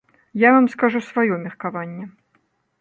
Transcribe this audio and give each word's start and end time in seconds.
Я 0.47 0.53
вам 0.55 0.65
скажу 0.75 0.99
сваё 1.09 1.37
меркаванне. 1.45 2.11